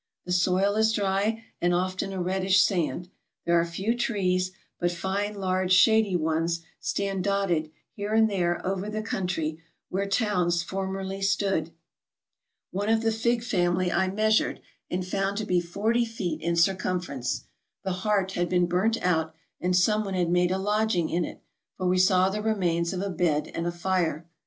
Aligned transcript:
The 0.25 0.31
soil 0.31 0.77
is 0.77 0.93
dry, 0.93 1.43
and 1.61 1.75
often 1.75 2.11
a 2.11 2.19
reddish 2.19 2.59
sand; 2.63 3.07
there 3.45 3.59
are 3.59 3.63
few 3.63 3.95
trees, 3.95 4.49
but 4.79 4.91
fine 4.91 5.35
large 5.35 5.71
shady 5.71 6.15
ones 6.15 6.61
stand 6.79 7.23
dotted 7.23 7.69
here 7.91 8.11
and 8.15 8.27
there 8.27 8.59
390 8.63 8.63
TRAVELERS 8.63 8.65
AND 8.65 9.29
EXPLORERS 9.29 9.29
over 9.29 9.59
the 9.61 9.61
country 9.61 9.63
where 10.29 10.33
towns 10.33 10.63
formerly 10.63 11.21
stood. 11.21 11.71
One 12.71 12.89
of 12.89 13.03
the 13.03 13.11
fig 13.11 13.43
family 13.43 13.91
I 13.91 14.07
measured, 14.07 14.61
and 14.89 15.05
found 15.05 15.37
to 15.37 15.45
be 15.45 15.61
forty 15.61 16.05
feet 16.05 16.41
in 16.41 16.55
circum 16.55 16.99
ference; 16.99 17.43
the 17.83 17.91
heart 18.01 18.31
had 18.31 18.49
been 18.49 18.65
burnt 18.65 18.97
out, 19.03 19.35
and 19.59 19.75
some 19.77 20.03
one 20.03 20.15
had 20.15 20.31
made 20.31 20.49
a 20.49 20.57
lodging 20.57 21.09
in 21.11 21.23
it, 21.23 21.43
for 21.77 21.87
we 21.87 21.99
saw 21.99 22.31
the 22.31 22.41
remains 22.41 22.91
of 22.91 23.01
a 23.03 23.11
bed 23.11 23.51
and 23.53 23.67
a 23.67 23.71
fire. 23.71 24.25